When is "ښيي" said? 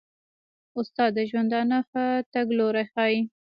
2.93-3.19